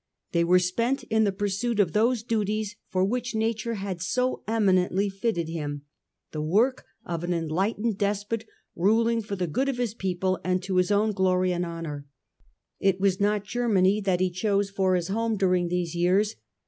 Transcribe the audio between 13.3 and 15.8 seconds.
Germany that he chose for his home during